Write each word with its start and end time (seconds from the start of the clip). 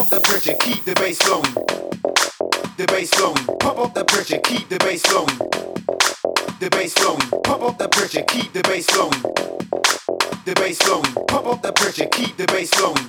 up 0.00 0.08
the 0.08 0.20
pressure, 0.20 0.54
keep 0.60 0.82
the 0.84 0.94
bass 0.94 1.18
flowing. 1.18 1.54
The 2.78 2.86
bass 2.86 3.10
flowing. 3.10 3.44
Pop 3.58 3.78
up 3.78 3.92
the 3.92 4.04
pressure, 4.04 4.38
keep 4.38 4.68
the 4.68 4.78
bass 4.78 5.02
flowing. 5.02 5.38
The 6.60 6.70
bass 6.70 6.94
flowing. 6.94 7.28
Pop 7.44 7.62
up 7.62 7.76
the 7.76 7.88
pressure, 7.88 8.22
keep 8.22 8.52
the 8.52 8.62
bass 8.62 8.86
flowing. 8.86 9.20
The 10.46 10.54
bass 10.54 10.78
flowing. 10.78 11.12
Pop 11.28 11.46
up 11.46 11.60
the 11.60 11.72
pressure, 11.72 12.06
keep 12.06 12.36
the 12.36 12.46
bass 12.46 12.70
flowing. 12.70 13.06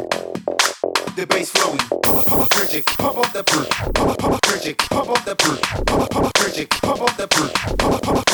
The 1.15 1.25
bass 1.27 1.49
flowing. 1.51 1.77
Pop 2.03 2.27
up 2.27 2.39
the 2.39 2.47
pressure, 2.55 2.83
pop 2.97 3.17
up 3.17 3.31
the 3.31 3.43
pressure. 3.43 3.91
Pop 3.93 4.23
up 4.23 4.41
pressure, 4.41 4.75
pop 4.89 5.09
up 5.09 5.25
the 5.25 5.35
pressure. 5.35 5.85
Pop 5.85 6.15
up 6.15 6.25
the 6.25 6.31
pressure, 6.35 6.67
pop 6.81 7.01
up 7.01 7.17
the 7.17 7.27
pressure. 7.27 8.30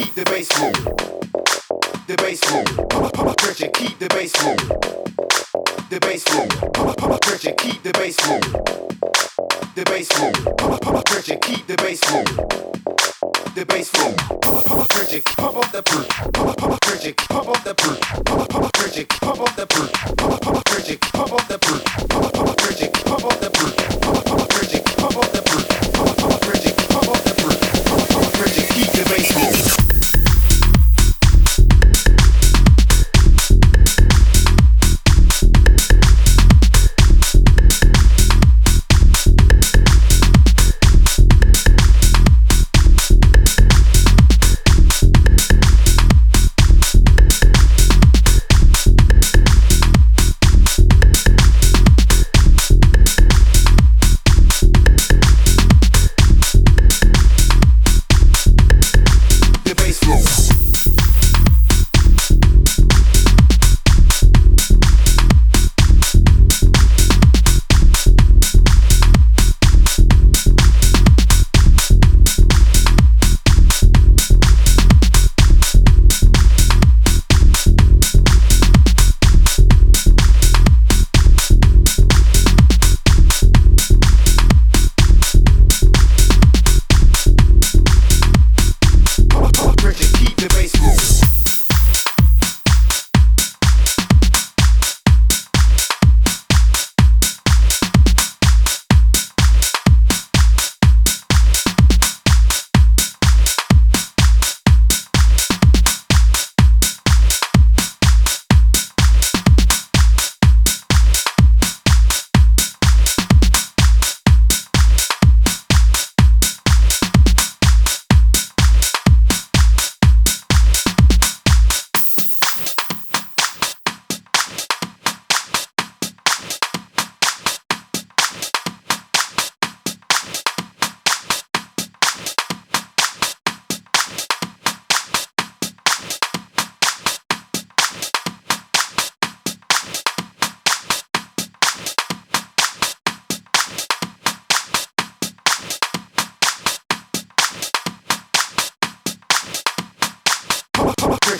keep 0.00 0.14
the 0.14 0.24
bass 0.24 0.48
moving. 0.58 0.84
The 2.06 2.16
bass 2.16 2.40
moving. 2.50 2.88
Pump, 2.88 3.04
up 3.04 3.12
pump, 3.12 3.36
pressure, 3.36 3.68
keep 3.68 3.98
the 3.98 4.08
bass 4.08 4.32
moving. 4.42 4.68
The 5.90 6.00
bass 6.00 6.24
moving. 6.32 6.72
Pump, 6.72 6.88
up 6.88 6.96
pump, 6.96 7.20
pressure, 7.20 7.52
keep 7.58 7.82
the 7.82 7.92
bass 7.92 8.16
moving. 8.26 8.52
The 9.74 9.84
bass 9.84 10.08
moving. 10.18 10.56
Pump, 10.56 10.80
pump, 10.80 11.04
pressure, 11.04 11.36
keep 11.36 11.66
the 11.66 11.76
bass 11.76 12.00
moving. 12.12 12.36
The 13.54 13.64
bass 13.66 13.92
moving. 13.98 14.16
Pump, 14.40 14.64
pump, 14.64 14.88
pressure, 14.88 15.20
pump 15.36 15.56
up 15.58 15.72
the 15.72 15.82
pressure. 15.82 16.32
Pump, 16.32 16.48
up 16.48 16.56
pump, 16.56 16.80
pressure, 16.80 17.14
pump 17.28 17.48
up 17.48 17.64
the 17.64 17.74
pressure. 17.74 18.24
Pump, 18.24 18.48
pump, 18.48 18.72
pressure, 18.72 19.06
pump 19.20 19.40
up 19.40 19.56
the 19.56 19.66
pressure. 19.66 20.16
Pump, 20.16 20.40
pump, 20.40 20.64
pressure, 20.64 20.98
pump 21.12 21.32
up 21.32 21.48
the 21.48 21.58
pressure. 21.58 21.89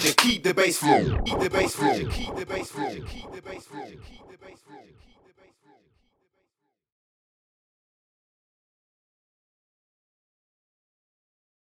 Keep 0.09 0.43
the 0.43 0.55
bass 0.55 0.79
flow. 0.79 1.19
Keep 1.25 1.41
the 1.41 1.51
bass 1.51 1.75
flow. 1.75 2.09
Keep 2.09 2.37
the 2.37 2.47
bass 2.47 2.71
flow. 2.71 2.89
Keep 2.89 3.33
the 3.33 3.43
bass 3.43 3.65
flow. 3.65 3.85
Keep 3.87 4.31
the 4.31 4.39
bass 4.39 4.61
flow. 4.67 5.10